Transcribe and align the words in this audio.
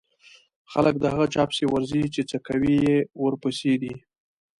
خلک 0.71 0.95
د 0.99 1.05
هغه 1.13 1.25
چا 1.33 1.43
پسې 1.49 1.65
ورځي 1.67 2.03
چې 2.13 2.21
څکوی 2.29 2.73
يې 2.85 2.97
ورپسې 3.23 3.73
دی. 3.81 3.93